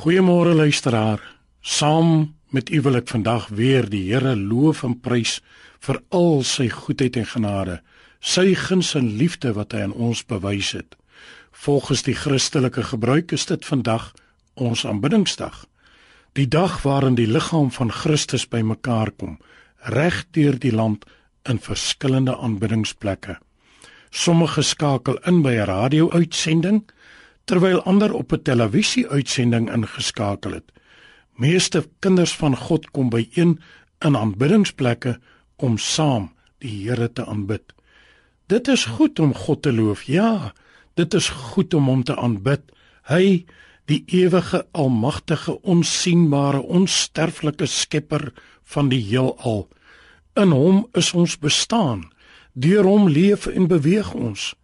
Goeiemôre 0.00 0.54
luisteraar. 0.54 1.20
Saam 1.60 2.34
met 2.48 2.70
u 2.70 2.80
wil 2.80 2.96
ek 2.96 3.10
vandag 3.12 3.50
weer 3.52 3.84
die 3.84 4.06
Here 4.08 4.32
loof 4.32 4.78
en 4.86 4.94
prys 4.96 5.34
vir 5.84 5.98
al 6.08 6.40
sy 6.48 6.70
goedheid 6.72 7.18
en 7.20 7.26
genade, 7.28 7.74
sy 8.20 8.54
guns 8.56 8.94
en 8.96 9.10
liefde 9.20 9.52
wat 9.58 9.76
hy 9.76 9.82
aan 9.84 9.92
ons 9.92 10.22
bewys 10.24 10.70
het. 10.72 10.96
Volgens 11.52 12.06
die 12.06 12.16
Christelike 12.16 12.86
gebruik 12.94 13.34
is 13.36 13.44
dit 13.50 13.68
vandag 13.68 14.06
ons 14.56 14.86
aanbiddingsdag. 14.88 15.66
Die 16.32 16.48
dag 16.48 16.80
waarin 16.80 17.20
die 17.20 17.28
liggaam 17.28 17.68
van 17.68 17.92
Christus 17.92 18.48
bymekaar 18.48 19.12
kom, 19.20 19.36
reg 19.84 20.22
deur 20.32 20.56
die 20.56 20.72
land 20.72 21.04
in 21.44 21.60
verskillende 21.60 22.38
aanbiddingsplekke. 22.40 23.36
Sommige 24.08 24.64
skakel 24.64 25.20
in 25.28 25.42
by 25.44 25.60
'n 25.60 25.68
radio-uitsending 25.68 26.86
terwyl 27.50 27.82
ander 27.82 28.12
op 28.14 28.32
'n 28.32 28.42
televisie-uitsending 28.42 29.72
ingeskakel 29.74 30.52
het. 30.52 30.68
Meeste 31.34 31.88
kinders 31.98 32.36
van 32.36 32.56
God 32.56 32.90
kom 32.90 33.08
byeen 33.10 33.60
in 33.98 34.16
aanbiddingsplekke 34.16 35.18
om 35.56 35.78
saam 35.78 36.30
die 36.58 36.88
Here 36.88 37.12
te 37.12 37.26
aanbid. 37.26 37.72
Dit 38.46 38.68
is 38.68 38.84
goed 38.84 39.18
om 39.18 39.34
God 39.34 39.62
te 39.62 39.72
loof. 39.72 40.02
Ja, 40.02 40.52
dit 40.94 41.14
is 41.14 41.28
goed 41.28 41.74
om 41.74 41.84
hom 41.86 42.04
te 42.04 42.16
aanbid. 42.16 42.60
Hy, 43.02 43.44
die 43.84 44.04
ewige, 44.06 44.66
almagtige, 44.70 45.62
onsigbare, 45.62 46.62
onsterflike 46.62 47.66
skepper 47.66 48.32
van 48.62 48.88
die 48.88 49.02
heelal. 49.02 49.68
In 50.34 50.50
hom 50.50 50.86
is 50.92 51.12
ons 51.12 51.38
bestaan. 51.38 52.12
Deur 52.52 52.84
hom 52.84 53.08
leef 53.08 53.46
en 53.46 53.66
beweeg 53.66 54.14
ons. 54.14 54.54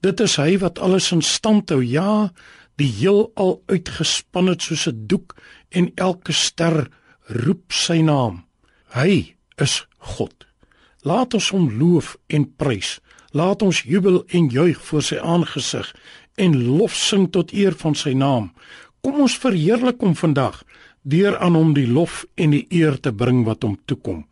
Dit 0.00 0.20
is 0.20 0.36
hy 0.40 0.56
wat 0.58 0.78
alles 0.78 1.10
in 1.12 1.22
stand 1.22 1.70
hou. 1.70 1.82
Ja, 1.84 2.32
die 2.80 2.88
heelal 2.88 3.60
uitgespan 3.68 4.48
het 4.48 4.62
soos 4.62 4.86
'n 4.88 5.06
doek 5.06 5.36
en 5.68 5.92
elke 5.94 6.32
ster 6.32 6.88
roep 7.26 7.72
sy 7.72 8.00
naam. 8.00 8.44
Hy 8.94 9.34
is 9.56 9.86
God. 9.98 10.46
Laat 11.02 11.34
ons 11.34 11.50
hom 11.50 11.70
loof 11.78 12.16
en 12.26 12.48
prys. 12.56 13.00
Laat 13.32 13.62
ons 13.62 13.82
jubel 13.82 14.24
en 14.28 14.48
juig 14.48 14.80
voor 14.88 15.02
sy 15.02 15.16
aangesig 15.16 15.94
en 16.34 16.64
lof 16.66 16.94
sing 16.96 17.30
tot 17.30 17.52
eer 17.52 17.72
van 17.72 17.94
sy 17.94 18.12
naam. 18.12 18.50
Kom 19.00 19.20
ons 19.20 19.38
verheerlik 19.38 20.00
hom 20.00 20.16
vandag 20.16 20.64
deur 21.02 21.38
aan 21.38 21.54
hom 21.54 21.74
die 21.74 21.88
lof 21.88 22.24
en 22.36 22.50
die 22.50 22.66
eer 22.68 23.00
te 23.00 23.12
bring 23.12 23.44
wat 23.44 23.62
hom 23.62 23.78
toekom. 23.86 24.24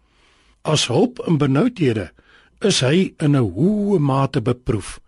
As 0.63 0.89
hulp 0.93 1.23
in 1.29 1.39
benoudhede 1.39 2.11
is 2.61 2.81
hy 2.81 3.15
in 3.19 3.37
'n 3.37 3.53
hoë 3.55 3.99
mate 3.99 4.41
beproef. 4.41 5.01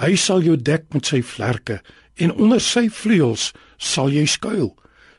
Hy 0.00 0.16
sal 0.16 0.42
jou 0.42 0.56
dek 0.56 0.88
met 0.94 1.06
sy 1.06 1.20
vlerke 1.22 1.80
en 2.16 2.32
onder 2.32 2.60
sy 2.60 2.88
vleuels 2.92 3.50
sal 3.78 4.12
jy 4.12 4.24
skuil. 4.28 4.72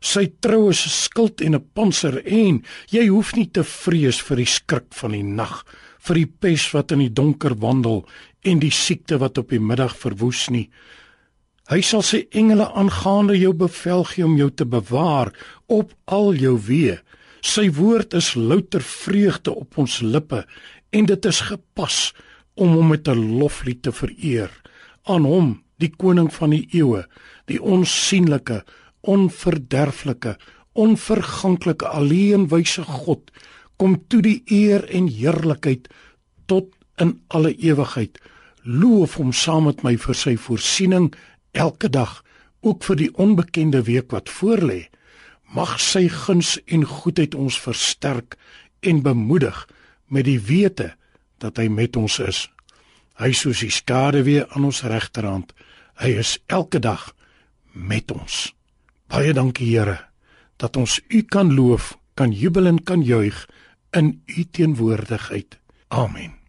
Sy 0.03 0.25
trou 0.43 0.69
is 0.69 0.83
'n 0.85 0.89
skild 0.89 1.41
en 1.41 1.55
'n 1.55 1.67
panser 1.73 2.21
en 2.25 2.63
jy 2.89 3.07
hoef 3.07 3.35
nie 3.35 3.47
te 3.47 3.63
vrees 3.63 4.19
vir 4.21 4.37
die 4.37 4.45
skrik 4.45 4.93
van 4.93 5.11
die 5.11 5.23
nag, 5.23 5.63
vir 5.99 6.15
die 6.15 6.31
pes 6.41 6.73
wat 6.73 6.91
in 6.91 6.99
die 6.99 7.13
donker 7.13 7.55
wandel 7.55 8.05
en 8.43 8.59
die 8.59 8.71
siekte 8.71 9.17
wat 9.17 9.37
op 9.37 9.49
die 9.49 9.59
middag 9.59 9.95
verwoes 9.95 10.49
nie. 10.49 10.69
Hy 11.69 11.81
sal 11.81 12.01
sy 12.01 12.27
engele 12.31 12.67
aangaande 12.75 13.37
jou 13.39 13.53
bevel 13.53 14.03
gee 14.03 14.25
om 14.25 14.35
jou 14.37 14.49
te 14.51 14.65
bewaar 14.65 15.31
op 15.67 15.93
al 16.05 16.33
jou 16.33 16.57
weë. 16.59 16.99
Sy 17.41 17.69
woord 17.71 18.13
is 18.13 18.35
louter 18.35 18.81
vreugde 18.81 19.51
op 19.51 19.77
ons 19.77 20.01
lippe 20.01 20.45
en 20.91 21.05
dit 21.05 21.25
is 21.25 21.41
gepas 21.41 22.13
om 22.55 22.75
hom 22.75 22.87
met 22.89 23.07
'n 23.07 23.39
loflied 23.39 23.81
te 23.81 23.91
vereer 23.91 24.51
aan 25.09 25.27
hom 25.27 25.51
die 25.81 25.91
koning 25.91 26.29
van 26.33 26.53
die 26.55 26.67
eeue 26.71 27.03
die 27.51 27.59
onsigbare 27.59 28.63
onverderflike 29.03 30.37
onverganklike 30.79 31.87
alleenwyse 31.87 32.83
god 32.87 33.31
kom 33.77 33.97
toe 34.07 34.21
die 34.23 34.39
eer 34.47 34.85
en 34.95 35.09
heerlikheid 35.11 35.89
tot 36.47 36.71
in 37.01 37.17
alle 37.27 37.53
ewigheid. 37.57 38.19
Loof 38.63 39.17
hom 39.19 39.33
saam 39.35 39.67
met 39.67 39.83
my 39.83 39.95
vir 39.99 40.17
sy 40.17 40.35
voorsiening 40.39 41.11
elke 41.51 41.89
dag 41.91 42.21
ook 42.63 42.85
vir 42.87 43.01
die 43.01 43.11
onbekende 43.19 43.83
week 43.89 44.13
wat 44.15 44.31
voorlê. 44.31 44.87
Mag 45.53 45.79
sy 45.81 46.07
guns 46.09 46.55
en 46.65 46.85
goedheid 46.87 47.35
ons 47.35 47.59
versterk 47.59 48.37
en 48.81 49.03
bemoedig 49.03 49.65
met 50.07 50.25
die 50.29 50.39
wete 50.39 50.93
dat 51.43 51.59
hy 51.59 51.67
met 51.67 51.97
ons 51.99 52.19
is 52.23 52.47
Hy 53.21 53.31
soos 53.37 53.61
die 53.61 53.71
skade 53.71 54.23
weer 54.25 54.47
aan 54.55 54.65
ons 54.65 54.81
regterhand. 54.89 55.53
Hy 56.01 56.15
is 56.17 56.37
elke 56.47 56.79
dag 56.81 57.11
met 57.73 58.11
ons. 58.11 58.53
Baie 59.09 59.33
dankie 59.33 59.69
Here 59.69 59.99
dat 60.57 60.77
ons 60.77 60.99
U 61.09 61.21
kan 61.27 61.53
loof, 61.53 61.93
kan 62.15 62.31
jubel 62.31 62.69
en 62.69 62.79
kan 62.83 63.03
juig 63.03 63.45
in 63.91 64.21
U 64.25 64.45
teenwoordigheid. 64.51 65.59
Amen. 65.89 66.42